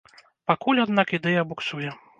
Пакуль, 0.51 0.81
аднак, 0.87 1.07
ідэя 1.19 1.41
буксуе. 1.53 1.97